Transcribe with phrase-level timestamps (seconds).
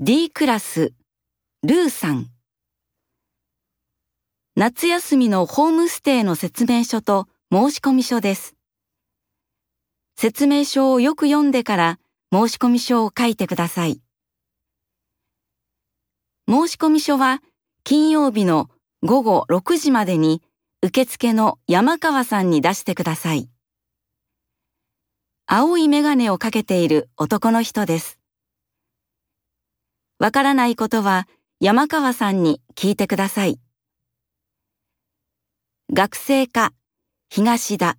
[0.00, 0.92] D クラス、
[1.62, 2.26] ルーさん。
[4.56, 8.56] 夏休みのホームステイの説明書と申込書です。
[10.18, 11.98] 説明書をよく読んでから
[12.32, 14.00] 申込書を書いてください。
[16.48, 17.40] 申込書は
[17.84, 18.70] 金曜日の
[19.04, 20.42] 午後6時までに
[20.82, 23.48] 受付の山川さんに出してください。
[25.46, 28.18] 青いメガネをかけている男の人です。
[30.24, 31.28] わからないことは
[31.60, 33.60] 山川さんに聞いてください。
[35.92, 36.72] 学生課
[37.28, 37.98] 東田